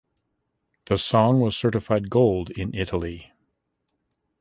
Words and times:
The 0.85 0.97
song 0.97 1.41
was 1.41 1.55
certified 1.55 2.09
gold 2.09 2.49
in 2.49 2.73
Italy. 2.73 3.33